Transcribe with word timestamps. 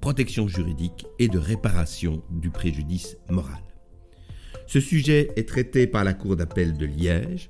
protection 0.00 0.48
juridique 0.48 1.06
et 1.18 1.28
de 1.28 1.38
réparation 1.38 2.22
du 2.30 2.50
préjudice 2.50 3.16
moral. 3.28 3.62
Ce 4.66 4.80
sujet 4.80 5.30
est 5.36 5.48
traité 5.48 5.86
par 5.86 6.04
la 6.04 6.14
Cour 6.14 6.36
d'appel 6.36 6.76
de 6.76 6.86
Liège 6.86 7.48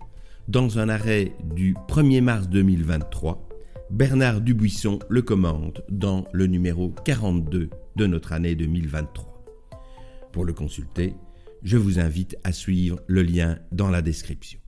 dans 0.49 0.79
un 0.79 0.89
arrêt 0.89 1.33
du 1.55 1.75
1er 1.89 2.23
mars 2.23 2.49
2023. 2.49 3.49
Bernard 3.91 4.41
Dubuisson 4.41 4.99
le 5.09 5.23
commande 5.23 5.85
dans 5.91 6.27
le 6.33 6.47
numéro 6.47 6.95
42 7.05 7.71
de 7.97 8.07
notre 8.07 8.33
année 8.33 8.55
2023. 8.55 9.45
Pour 10.33 10.45
le 10.45 10.53
consulter, 10.53 11.15
je 11.63 11.77
vous 11.77 11.99
invite 11.99 12.37
à 12.45 12.53
suivre 12.53 13.01
le 13.07 13.23
lien 13.23 13.59
dans 13.73 13.91
la 13.91 14.01
description. 14.01 14.61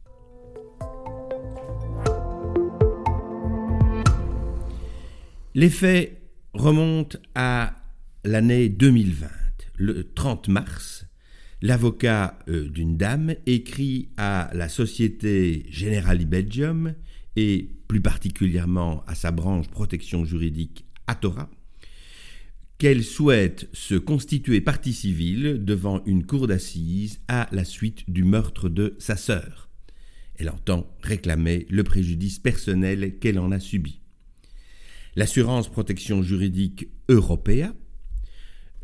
Les 5.55 5.71
remontent 6.55 7.19
à 7.35 7.77
l'année 8.25 8.69
2020. 8.69 9.29
Le 9.77 10.13
30 10.13 10.49
mars, 10.49 11.07
l'avocat 11.61 12.39
euh, 12.49 12.69
d'une 12.69 12.97
dame 12.97 13.35
écrit 13.47 14.11
à 14.17 14.51
la 14.53 14.69
société 14.69 15.67
Generali 15.71 16.27
Belgium 16.27 16.95
et 17.37 17.71
plus 17.89 18.01
particulièrement 18.01 19.03
à 19.07 19.15
sa 19.15 19.31
branche 19.31 19.69
protection 19.69 20.25
juridique 20.25 20.85
Atora 21.07 21.49
qu'elle 22.83 23.05
souhaite 23.05 23.69
se 23.73 23.95
constituer 23.95 24.61
partie 24.61 24.93
civile 24.93 25.65
devant 25.65 26.03
une 26.05 26.27
cour 26.27 26.49
d'assises 26.49 27.21
à 27.29 27.49
la 27.53 27.65
suite 27.65 28.11
du 28.11 28.25
meurtre 28.25 28.69
de 28.69 28.97
sa 28.99 29.17
sœur. 29.17 29.71
Elle 30.35 30.51
entend 30.51 30.93
réclamer 31.01 31.65
le 31.71 31.85
préjudice 31.85 32.41
personnel 32.41 33.21
qu'elle 33.21 33.39
en 33.39 33.53
a 33.53 33.61
subi. 33.61 34.02
L'assurance 35.15 35.69
protection 35.69 36.23
juridique 36.23 36.89
Européa 37.09 37.75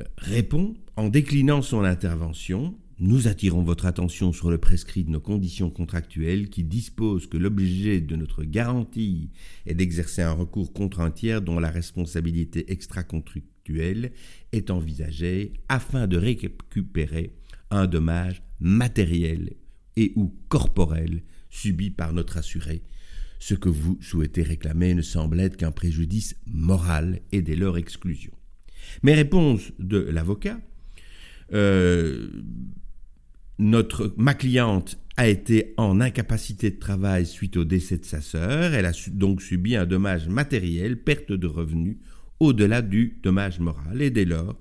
euh, 0.01 0.05
répond 0.19 0.75
en 0.97 1.09
déclinant 1.09 1.63
son 1.63 1.85
intervention 1.85 2.77
nous 3.01 3.29
attirons 3.29 3.63
votre 3.63 3.87
attention 3.87 4.33
sur 4.33 4.51
le 4.51 4.59
prescrit 4.59 5.05
de 5.05 5.11
nos 5.11 5.21
conditions 5.21 5.71
contractuelles 5.71 6.49
qui 6.49 6.65
dispose 6.65 7.29
que 7.29 7.37
l'objet 7.37 8.01
de 8.01 8.17
notre 8.17 8.43
garantie 8.43 9.31
est 9.67 9.75
d'exercer 9.75 10.23
un 10.23 10.33
recours 10.33 10.73
contre 10.73 10.99
un 10.99 11.13
tiers 11.13 11.41
dont 11.41 11.61
la 11.61 11.71
responsabilité 11.71 12.73
extra-contractuelle 12.73 14.11
est 14.51 14.71
envisagée 14.71 15.53
afin 15.69 16.09
de 16.09 16.17
récupérer 16.17 17.37
un 17.71 17.87
dommage 17.87 18.43
matériel 18.59 19.53
et 19.97 20.13
ou 20.17 20.35
corporel 20.49 21.23
subi 21.51 21.91
par 21.91 22.13
notre 22.13 22.37
assuré 22.37 22.83
ce 23.39 23.55
que 23.55 23.69
vous 23.69 23.99
souhaitez 24.01 24.43
réclamer 24.43 24.95
ne 24.95 25.03
semble 25.03 25.41
être 25.41 25.57
qu'un 25.57 25.71
préjudice 25.71 26.37
moral 26.47 27.21
et 27.33 27.43
dès 27.43 27.57
leur 27.57 27.79
exclusion. 27.79 28.33
Mais 29.03 29.15
réponse 29.15 29.73
de 29.79 29.99
l'avocat, 29.99 30.59
euh, 31.53 32.29
ma 33.59 34.35
cliente 34.35 34.99
a 35.17 35.29
été 35.29 35.75
en 35.77 36.01
incapacité 36.01 36.71
de 36.71 36.79
travail 36.79 37.27
suite 37.27 37.57
au 37.57 37.65
décès 37.65 37.99
de 37.99 38.05
sa 38.05 38.21
sœur. 38.21 38.75
Elle 38.75 38.87
a 38.87 38.93
donc 39.09 39.43
subi 39.43 39.75
un 39.77 39.85
dommage 39.87 40.29
matériel, 40.29 40.97
perte 40.97 41.33
de 41.33 41.47
revenus, 41.47 41.97
au-delà 42.41 42.83
du 42.83 43.19
dommage 43.23 43.59
moral. 43.59 44.01
Et 44.01 44.11
dès 44.11 44.25
lors, 44.25 44.57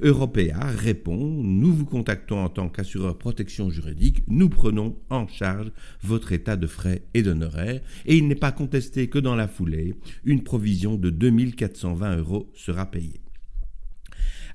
Européa 0.00 0.58
répond 0.60 1.16
Nous 1.16 1.72
vous 1.72 1.84
contactons 1.84 2.38
en 2.38 2.48
tant 2.48 2.68
qu'assureur 2.68 3.18
protection 3.18 3.70
juridique, 3.70 4.22
nous 4.28 4.48
prenons 4.48 4.96
en 5.10 5.26
charge 5.26 5.72
votre 6.02 6.32
état 6.32 6.56
de 6.56 6.66
frais 6.66 7.02
et 7.14 7.22
d'honoraires, 7.22 7.80
et 8.06 8.16
il 8.16 8.28
n'est 8.28 8.34
pas 8.34 8.52
contesté 8.52 9.08
que 9.08 9.18
dans 9.18 9.36
la 9.36 9.48
foulée, 9.48 9.94
une 10.24 10.42
provision 10.42 10.96
de 10.96 11.10
2420 11.10 12.16
euros 12.18 12.50
sera 12.54 12.86
payée. 12.86 13.20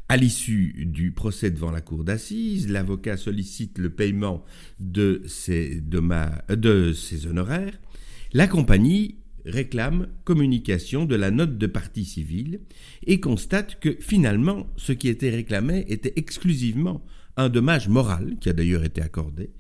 À 0.09 0.17
l'issue 0.17 0.85
du 0.85 1.11
procès 1.11 1.49
devant 1.49 1.71
la 1.71 1.81
cour 1.81 2.03
d'assises, 2.03 2.69
l'avocat 2.69 3.17
sollicite 3.17 3.77
le 3.77 3.89
paiement 3.89 4.43
de 4.79 5.23
ses, 5.27 5.81
de 5.81 6.93
ses 6.93 7.25
honoraires. 7.25 7.79
La 8.33 8.47
compagnie 8.47 9.22
réclame 9.45 10.07
communication 10.23 11.05
de 11.05 11.15
la 11.15 11.31
note 11.31 11.57
de 11.57 11.67
partie 11.67 12.05
civile 12.05 12.61
et 13.05 13.19
constate 13.19 13.79
que 13.79 13.97
finalement 13.99 14.67
ce 14.77 14.91
qui 14.93 15.09
était 15.09 15.29
réclamé 15.29 15.85
était 15.87 16.13
exclusivement 16.15 17.03
un 17.37 17.49
dommage 17.49 17.89
moral 17.89 18.35
qui 18.39 18.49
a 18.49 18.53
d'ailleurs 18.53 18.83
été 18.83 19.01
accordé. 19.01 19.51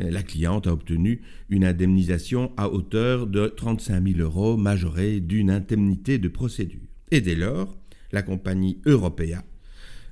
Euh, 0.00 0.10
la 0.10 0.22
cliente 0.22 0.66
a 0.66 0.72
obtenu 0.72 1.22
une 1.48 1.64
indemnisation 1.64 2.52
à 2.56 2.68
hauteur 2.68 3.26
de 3.26 3.48
35 3.48 4.08
000 4.14 4.20
euros 4.20 4.56
majorée 4.56 5.20
d'une 5.20 5.50
indemnité 5.50 6.18
de 6.18 6.28
procédure. 6.28 6.86
Et 7.10 7.20
dès 7.20 7.34
lors, 7.34 7.78
la 8.12 8.22
compagnie 8.22 8.80
Européa 8.86 9.44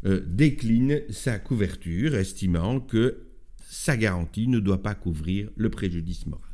euh, 0.06 0.22
décline 0.26 1.00
sa 1.10 1.38
couverture, 1.38 2.14
estimant 2.14 2.80
que 2.80 3.26
sa 3.68 3.96
garantie 3.96 4.48
ne 4.48 4.60
doit 4.60 4.82
pas 4.82 4.94
couvrir 4.94 5.50
le 5.56 5.70
préjudice 5.70 6.26
moral. 6.26 6.47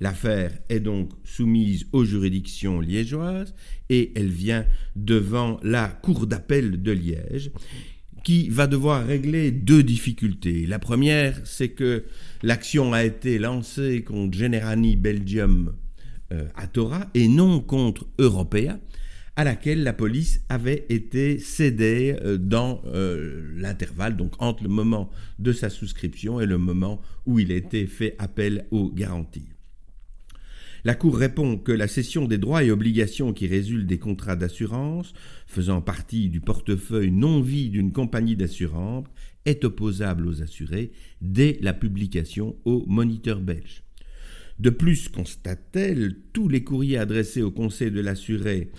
L'affaire 0.00 0.56
est 0.68 0.80
donc 0.80 1.10
soumise 1.24 1.86
aux 1.92 2.04
juridictions 2.04 2.80
liégeoises 2.80 3.54
et 3.88 4.12
elle 4.16 4.30
vient 4.30 4.64
devant 4.94 5.58
la 5.62 5.88
Cour 5.88 6.26
d'appel 6.26 6.82
de 6.82 6.92
Liège 6.92 7.50
qui 8.22 8.48
va 8.48 8.66
devoir 8.66 9.06
régler 9.06 9.50
deux 9.50 9.82
difficultés. 9.82 10.66
La 10.66 10.78
première, 10.78 11.40
c'est 11.44 11.70
que 11.70 12.04
l'action 12.42 12.92
a 12.92 13.04
été 13.04 13.38
lancée 13.38 14.02
contre 14.02 14.36
Generani 14.36 14.96
Belgium 14.96 15.74
euh, 16.32 16.46
Atora 16.56 17.06
et 17.14 17.26
non 17.26 17.60
contre 17.60 18.06
Europea, 18.18 18.78
à 19.36 19.44
laquelle 19.44 19.82
la 19.82 19.92
police 19.92 20.42
avait 20.48 20.84
été 20.90 21.38
cédée 21.38 22.16
euh, 22.22 22.36
dans 22.36 22.82
euh, 22.86 23.50
l'intervalle, 23.56 24.16
donc 24.16 24.32
entre 24.40 24.62
le 24.62 24.68
moment 24.68 25.10
de 25.38 25.52
sa 25.52 25.70
souscription 25.70 26.40
et 26.40 26.46
le 26.46 26.58
moment 26.58 27.00
où 27.24 27.38
il 27.38 27.50
été 27.50 27.86
fait 27.86 28.14
appel 28.18 28.66
aux 28.70 28.90
garanties. 28.90 29.48
La 30.84 30.94
Cour 30.94 31.16
répond 31.16 31.58
que 31.58 31.72
la 31.72 31.88
cession 31.88 32.26
des 32.26 32.38
droits 32.38 32.62
et 32.62 32.70
obligations 32.70 33.32
qui 33.32 33.46
résultent 33.46 33.86
des 33.86 33.98
contrats 33.98 34.36
d'assurance, 34.36 35.12
faisant 35.46 35.80
partie 35.80 36.28
du 36.28 36.40
portefeuille 36.40 37.10
non-vie 37.10 37.70
d'une 37.70 37.92
compagnie 37.92 38.36
d'assurance, 38.36 39.06
est 39.44 39.64
opposable 39.64 40.26
aux 40.26 40.42
assurés 40.42 40.92
dès 41.20 41.58
la 41.60 41.72
publication 41.72 42.56
au 42.64 42.84
Moniteur 42.86 43.40
belge. 43.40 43.82
De 44.58 44.70
plus, 44.70 45.08
constate-t-elle, 45.08 46.16
tous 46.32 46.48
les 46.48 46.64
courriers 46.64 46.98
adressés 46.98 47.42
au 47.42 47.50
Conseil 47.50 47.90
de 47.90 48.00
l'assuré 48.00 48.70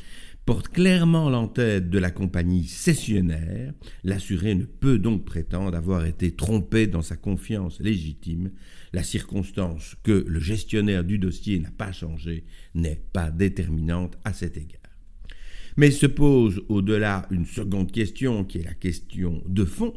porte 0.49 0.69
clairement 0.69 1.29
l'entête 1.29 1.91
de 1.91 1.99
la 1.99 2.09
compagnie 2.09 2.63
cessionnaire, 2.63 3.71
l'assuré 4.03 4.55
ne 4.55 4.63
peut 4.63 4.97
donc 4.97 5.23
prétendre 5.23 5.77
avoir 5.77 6.07
été 6.07 6.31
trompé 6.31 6.87
dans 6.87 7.03
sa 7.03 7.15
confiance 7.15 7.79
légitime. 7.79 8.49
La 8.91 9.03
circonstance 9.03 9.95
que 10.01 10.25
le 10.27 10.39
gestionnaire 10.39 11.03
du 11.03 11.19
dossier 11.19 11.59
n'a 11.59 11.69
pas 11.69 11.91
changé 11.91 12.45
n'est 12.73 12.99
pas 13.13 13.29
déterminante 13.29 14.17
à 14.25 14.33
cet 14.33 14.57
égard. 14.57 14.81
Mais 15.77 15.91
se 15.91 16.07
pose 16.07 16.63
au-delà 16.67 17.27
une 17.29 17.45
seconde 17.45 17.91
question 17.91 18.43
qui 18.43 18.57
est 18.57 18.65
la 18.65 18.73
question 18.73 19.43
de 19.45 19.65
fond, 19.65 19.93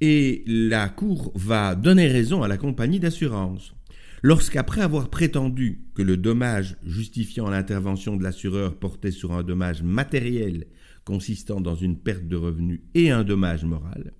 et 0.00 0.44
la 0.46 0.88
Cour 0.88 1.32
va 1.34 1.74
donner 1.74 2.06
raison 2.06 2.44
à 2.44 2.48
la 2.48 2.58
compagnie 2.58 3.00
d'assurance. 3.00 3.74
Lorsqu'après 4.22 4.80
avoir 4.80 5.10
prétendu 5.10 5.84
que 5.94 6.02
le 6.02 6.16
dommage 6.16 6.76
justifiant 6.84 7.48
l'intervention 7.48 8.16
de 8.16 8.24
l'assureur 8.24 8.76
portait 8.76 9.12
sur 9.12 9.32
un 9.32 9.44
dommage 9.44 9.82
matériel 9.82 10.66
consistant 11.04 11.60
dans 11.60 11.76
une 11.76 11.98
perte 11.98 12.26
de 12.26 12.36
revenus 12.36 12.80
et 12.94 13.10
un 13.10 13.22
dommage 13.22 13.64
moral, 13.64 14.12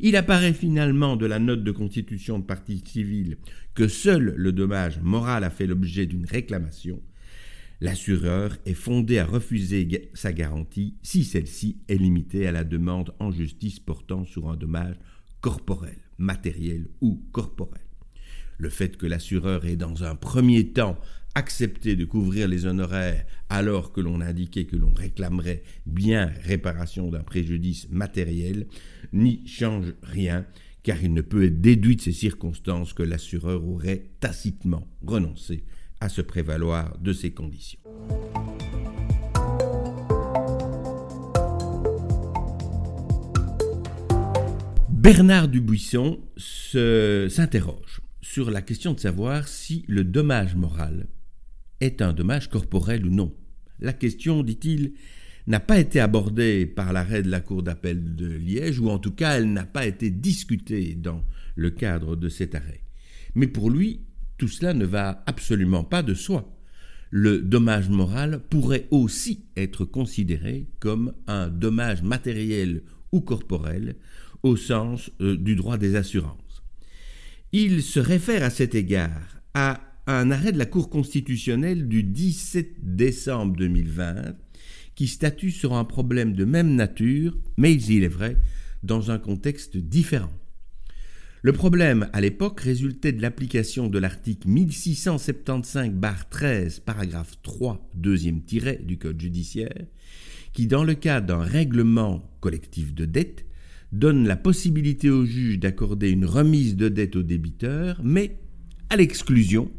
il 0.00 0.16
apparaît 0.16 0.54
finalement 0.54 1.16
de 1.16 1.26
la 1.26 1.38
note 1.38 1.62
de 1.62 1.70
constitution 1.72 2.38
de 2.38 2.44
partie 2.44 2.82
civile 2.84 3.36
que 3.74 3.86
seul 3.86 4.34
le 4.36 4.52
dommage 4.52 4.98
moral 5.00 5.44
a 5.44 5.50
fait 5.50 5.66
l'objet 5.66 6.06
d'une 6.06 6.24
réclamation, 6.24 7.00
l'assureur 7.80 8.56
est 8.64 8.74
fondé 8.74 9.18
à 9.18 9.26
refuser 9.26 10.10
sa 10.14 10.32
garantie 10.32 10.96
si 11.02 11.22
celle-ci 11.22 11.82
est 11.88 11.96
limitée 11.96 12.46
à 12.46 12.52
la 12.52 12.64
demande 12.64 13.14
en 13.18 13.30
justice 13.30 13.78
portant 13.78 14.24
sur 14.24 14.48
un 14.50 14.56
dommage 14.56 14.96
corporel, 15.42 15.98
matériel 16.16 16.88
ou 17.02 17.22
corporel 17.30 17.82
le 18.58 18.68
fait 18.68 18.96
que 18.96 19.06
l'assureur 19.06 19.64
ait 19.64 19.76
dans 19.76 20.04
un 20.04 20.14
premier 20.14 20.68
temps 20.68 20.98
accepté 21.34 21.96
de 21.96 22.04
couvrir 22.04 22.48
les 22.48 22.66
honoraires 22.66 23.24
alors 23.48 23.92
que 23.92 24.00
l'on 24.00 24.20
indiquait 24.20 24.66
que 24.66 24.76
l'on 24.76 24.92
réclamerait 24.92 25.62
bien 25.86 26.32
réparation 26.42 27.10
d'un 27.10 27.22
préjudice 27.22 27.88
matériel, 27.90 28.66
n'y 29.12 29.46
change 29.46 29.94
rien, 30.02 30.46
car 30.82 31.02
il 31.02 31.12
ne 31.12 31.22
peut 31.22 31.44
être 31.44 31.60
déduit 31.60 31.96
de 31.96 32.02
ces 32.02 32.12
circonstances 32.12 32.92
que 32.92 33.02
l'assureur 33.02 33.66
aurait 33.66 34.10
tacitement 34.20 34.86
renoncé 35.04 35.64
à 36.00 36.08
se 36.08 36.20
prévaloir 36.20 36.96
de 36.98 37.12
ces 37.12 37.32
conditions. 37.32 37.80
Bernard 44.90 45.48
Dubuisson 45.48 46.18
s'interroge 46.36 48.03
sur 48.24 48.50
la 48.50 48.62
question 48.62 48.94
de 48.94 49.00
savoir 49.00 49.48
si 49.48 49.84
le 49.86 50.02
dommage 50.02 50.56
moral 50.56 51.08
est 51.80 52.00
un 52.00 52.14
dommage 52.14 52.48
corporel 52.48 53.04
ou 53.04 53.10
non. 53.10 53.34
La 53.80 53.92
question, 53.92 54.42
dit-il, 54.42 54.94
n'a 55.46 55.60
pas 55.60 55.78
été 55.78 56.00
abordée 56.00 56.64
par 56.64 56.94
l'arrêt 56.94 57.22
de 57.22 57.30
la 57.30 57.40
Cour 57.40 57.62
d'appel 57.62 58.16
de 58.16 58.26
Liège, 58.26 58.80
ou 58.80 58.88
en 58.88 58.98
tout 58.98 59.10
cas 59.10 59.36
elle 59.36 59.52
n'a 59.52 59.66
pas 59.66 59.84
été 59.84 60.08
discutée 60.08 60.94
dans 60.94 61.22
le 61.54 61.70
cadre 61.70 62.16
de 62.16 62.30
cet 62.30 62.54
arrêt. 62.54 62.80
Mais 63.34 63.46
pour 63.46 63.68
lui, 63.68 64.00
tout 64.38 64.48
cela 64.48 64.72
ne 64.72 64.86
va 64.86 65.22
absolument 65.26 65.84
pas 65.84 66.02
de 66.02 66.14
soi. 66.14 66.50
Le 67.10 67.42
dommage 67.42 67.90
moral 67.90 68.40
pourrait 68.48 68.88
aussi 68.90 69.44
être 69.54 69.84
considéré 69.84 70.66
comme 70.80 71.12
un 71.26 71.48
dommage 71.48 72.02
matériel 72.02 72.84
ou 73.12 73.20
corporel 73.20 73.96
au 74.42 74.56
sens 74.56 75.10
euh, 75.20 75.36
du 75.36 75.56
droit 75.56 75.76
des 75.76 75.94
assurances. 75.94 76.43
Il 77.56 77.84
se 77.84 78.00
réfère 78.00 78.42
à 78.42 78.50
cet 78.50 78.74
égard 78.74 79.40
à 79.54 79.80
un 80.08 80.32
arrêt 80.32 80.50
de 80.50 80.58
la 80.58 80.66
Cour 80.66 80.90
constitutionnelle 80.90 81.86
du 81.86 82.02
17 82.02 82.96
décembre 82.96 83.54
2020 83.54 84.34
qui 84.96 85.06
statue 85.06 85.52
sur 85.52 85.74
un 85.74 85.84
problème 85.84 86.32
de 86.32 86.44
même 86.44 86.74
nature, 86.74 87.38
mais 87.56 87.74
il 87.74 88.02
est 88.02 88.08
vrai, 88.08 88.38
dans 88.82 89.12
un 89.12 89.20
contexte 89.20 89.76
différent. 89.76 90.32
Le 91.42 91.52
problème, 91.52 92.10
à 92.12 92.20
l'époque, 92.20 92.58
résultait 92.58 93.12
de 93.12 93.22
l'application 93.22 93.86
de 93.86 94.00
l'article 94.00 94.48
1675-13, 94.48 96.80
paragraphe 96.80 97.40
3, 97.44 97.88
deuxième 97.94 98.42
tiret 98.42 98.80
du 98.82 98.98
Code 98.98 99.20
judiciaire, 99.20 99.86
qui, 100.54 100.66
dans 100.66 100.82
le 100.82 100.94
cas 100.94 101.20
d'un 101.20 101.44
règlement 101.44 102.36
collectif 102.40 102.92
de 102.92 103.04
dette, 103.04 103.46
donne 103.98 104.26
la 104.26 104.36
possibilité 104.36 105.08
au 105.08 105.24
juge 105.24 105.58
d'accorder 105.58 106.10
une 106.10 106.24
remise 106.24 106.76
de 106.76 106.88
dette 106.88 107.16
au 107.16 107.22
débiteur, 107.22 108.00
mais 108.02 108.38
à 108.90 108.96
l'exclusion 108.96 109.70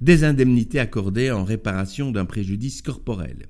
des 0.00 0.24
indemnités 0.24 0.78
accordées 0.78 1.30
en 1.30 1.44
réparation 1.44 2.12
d'un 2.12 2.24
préjudice 2.24 2.82
corporel. 2.82 3.46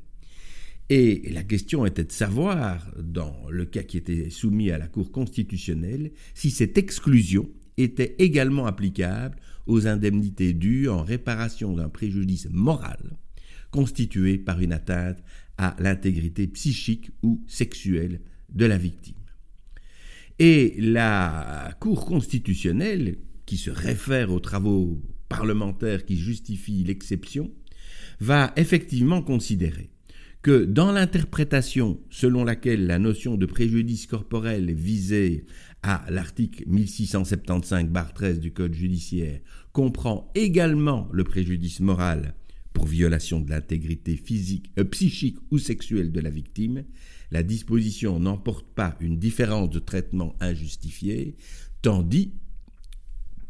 Et 0.91 1.31
la 1.31 1.43
question 1.43 1.87
était 1.87 2.05
de 2.05 2.13
savoir, 2.13 2.93
dans 3.03 3.35
le 3.51 3.65
cas 3.65 3.83
qui 3.83 3.97
était 3.97 4.31
soumis 4.31 4.71
à 4.71 4.79
la 4.79 4.87
Cour 4.87 5.11
constitutionnelle, 5.11 6.13
si 6.35 6.51
cette 6.51 6.79
exclusion 6.79 7.49
était 7.77 8.15
également 8.19 8.67
applicable 8.67 9.37
aux 9.67 9.87
indemnités 9.87 10.53
dues 10.53 10.89
en 10.89 11.03
réparation 11.03 11.75
d'un 11.75 11.89
préjudice 11.89 12.49
moral 12.51 13.17
constitué 13.71 14.37
par 14.37 14.61
une 14.61 14.75
atteinte 14.75 15.23
à 15.57 15.75
l'intégrité 15.79 16.47
psychique 16.47 17.11
ou 17.23 17.43
sexuelle 17.47 18.21
de 18.51 18.67
la 18.67 18.77
victime. 18.77 19.22
Et 20.45 20.75
la 20.77 21.73
Cour 21.79 22.05
constitutionnelle, 22.05 23.19
qui 23.47 23.57
se 23.57 23.71
réfère 23.71 24.33
aux 24.33 24.41
travaux 24.41 25.01
parlementaires 25.29 26.05
qui 26.05 26.17
justifient 26.17 26.83
l'exception, 26.83 27.53
va 28.19 28.53
effectivement 28.57 29.23
considérer 29.23 29.91
que 30.43 30.65
dans 30.65 30.91
l'interprétation 30.91 32.01
selon 32.11 32.43
laquelle 32.43 32.89
la 32.89 32.99
notion 32.99 33.37
de 33.37 33.47
préjudice 33.47 34.09
corporel 34.09 34.75
visée 34.75 35.47
à 35.85 36.05
l'article 36.11 36.65
1675-13 36.69 38.41
du 38.41 38.53
Code 38.53 38.75
judiciaire 38.75 39.39
comprend 39.71 40.33
également 40.35 41.09
le 41.13 41.23
préjudice 41.23 41.79
moral 41.79 42.35
pour 42.73 42.87
violation 42.87 43.41
de 43.41 43.51
l'intégrité 43.51 44.17
physique, 44.17 44.73
euh, 44.77 44.83
psychique 44.85 45.39
ou 45.53 45.59
sexuelle 45.59 46.11
de 46.11 46.21
la 46.21 46.31
victime, 46.31 46.83
la 47.33 47.43
disposition 47.43 48.21
n'emporte 48.21 48.67
pas 48.75 48.97
une 49.01 49.19
différence 49.19 49.71
de 49.71 49.79
traitement 49.79 50.37
injustifiée, 50.41 51.37
tandis 51.81 52.35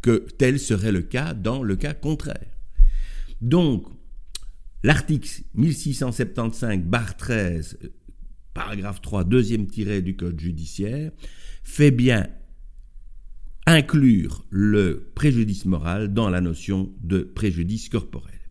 que 0.02 0.24
tel 0.38 0.60
serait 0.60 0.92
le 0.92 1.02
cas 1.02 1.34
dans 1.34 1.64
le 1.64 1.74
cas 1.74 1.92
contraire. 1.92 2.56
Donc, 3.40 3.88
l'article 4.84 5.28
1675-13, 5.58 7.76
paragraphe 8.54 9.02
3, 9.02 9.24
deuxième 9.24 9.66
tiré 9.66 10.00
du 10.00 10.14
Code 10.14 10.38
judiciaire, 10.38 11.10
fait 11.64 11.90
bien 11.90 12.28
inclure 13.66 14.46
le 14.50 15.10
préjudice 15.16 15.64
moral 15.64 16.14
dans 16.14 16.30
la 16.30 16.40
notion 16.40 16.94
de 17.00 17.18
préjudice 17.18 17.88
corporel. 17.88 18.41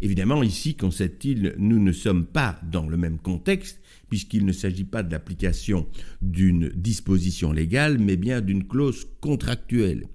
Évidemment, 0.00 0.42
ici, 0.42 0.74
concède-t-il, 0.74 1.54
nous 1.58 1.78
ne 1.78 1.92
sommes 1.92 2.26
pas 2.26 2.60
dans 2.70 2.88
le 2.88 2.96
même 2.96 3.18
contexte, 3.18 3.80
puisqu'il 4.08 4.44
ne 4.44 4.52
s'agit 4.52 4.84
pas 4.84 5.02
de 5.02 5.10
l'application 5.10 5.86
d'une 6.22 6.68
disposition 6.68 7.52
légale, 7.52 7.98
mais 7.98 8.16
bien 8.16 8.40
d'une 8.40 8.66
clause 8.66 9.06
contractuelle. 9.20 10.06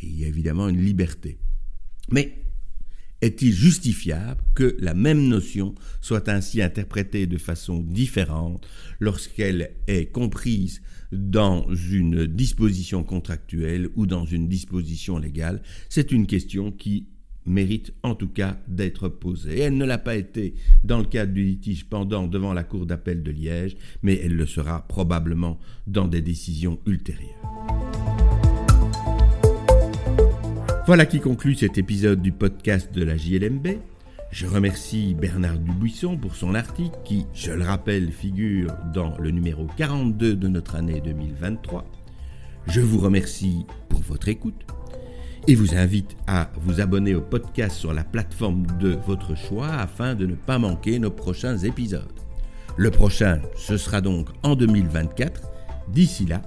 Et 0.00 0.06
il 0.06 0.20
y 0.20 0.24
a 0.24 0.28
évidemment 0.28 0.68
une 0.68 0.82
liberté. 0.82 1.38
Mais 2.10 2.42
est-il 3.20 3.52
justifiable 3.52 4.42
que 4.54 4.76
la 4.80 4.94
même 4.94 5.28
notion 5.28 5.74
soit 6.00 6.28
ainsi 6.28 6.60
interprétée 6.60 7.26
de 7.26 7.38
façon 7.38 7.78
différente 7.80 8.66
lorsqu'elle 8.98 9.70
est 9.86 10.06
comprise 10.06 10.82
dans 11.12 11.72
une 11.72 12.26
disposition 12.26 13.04
contractuelle 13.04 13.88
ou 13.94 14.06
dans 14.06 14.24
une 14.24 14.48
disposition 14.48 15.18
légale? 15.18 15.62
C'est 15.88 16.10
une 16.10 16.26
question 16.26 16.72
qui 16.72 17.06
mérite 17.46 17.92
en 18.02 18.14
tout 18.14 18.28
cas 18.28 18.56
d'être 18.68 19.08
posée. 19.08 19.60
Elle 19.60 19.76
ne 19.76 19.84
l'a 19.84 19.98
pas 19.98 20.16
été 20.16 20.54
dans 20.84 20.98
le 20.98 21.04
cadre 21.04 21.32
du 21.32 21.42
litige 21.42 21.86
pendant 21.86 22.26
devant 22.26 22.52
la 22.52 22.64
Cour 22.64 22.86
d'appel 22.86 23.22
de 23.22 23.30
Liège, 23.30 23.76
mais 24.02 24.20
elle 24.22 24.34
le 24.34 24.46
sera 24.46 24.86
probablement 24.86 25.58
dans 25.86 26.08
des 26.08 26.22
décisions 26.22 26.78
ultérieures. 26.86 27.40
Voilà 30.86 31.06
qui 31.06 31.20
conclut 31.20 31.54
cet 31.54 31.78
épisode 31.78 32.22
du 32.22 32.32
podcast 32.32 32.92
de 32.92 33.04
la 33.04 33.16
JLMB. 33.16 33.68
Je 34.32 34.46
remercie 34.46 35.14
Bernard 35.14 35.58
Dubuisson 35.58 36.16
pour 36.16 36.34
son 36.34 36.54
article 36.54 36.96
qui, 37.04 37.26
je 37.34 37.52
le 37.52 37.62
rappelle, 37.62 38.10
figure 38.10 38.72
dans 38.92 39.16
le 39.18 39.30
numéro 39.30 39.66
42 39.76 40.34
de 40.34 40.48
notre 40.48 40.74
année 40.74 41.00
2023. 41.00 41.84
Je 42.66 42.80
vous 42.80 42.98
remercie 42.98 43.66
pour 43.88 44.00
votre 44.00 44.28
écoute 44.28 44.64
et 45.48 45.54
vous 45.54 45.74
invite 45.74 46.16
à 46.26 46.50
vous 46.60 46.80
abonner 46.80 47.14
au 47.14 47.20
podcast 47.20 47.76
sur 47.76 47.92
la 47.92 48.04
plateforme 48.04 48.66
de 48.80 48.98
votre 49.06 49.36
choix 49.36 49.68
afin 49.68 50.14
de 50.14 50.26
ne 50.26 50.34
pas 50.34 50.58
manquer 50.58 50.98
nos 50.98 51.10
prochains 51.10 51.58
épisodes. 51.58 52.12
Le 52.76 52.90
prochain, 52.90 53.40
ce 53.56 53.76
sera 53.76 54.00
donc 54.00 54.28
en 54.42 54.54
2024. 54.54 55.42
D'ici 55.88 56.26
là, 56.26 56.42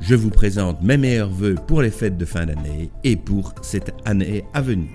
je 0.00 0.14
vous 0.14 0.30
présente 0.30 0.82
mes 0.82 0.96
meilleurs 0.96 1.30
voeux 1.30 1.56
pour 1.66 1.82
les 1.82 1.90
fêtes 1.90 2.16
de 2.16 2.24
fin 2.24 2.46
d'année 2.46 2.90
et 3.04 3.16
pour 3.16 3.54
cette 3.62 3.92
année 4.04 4.44
à 4.54 4.62
venir. 4.62 4.88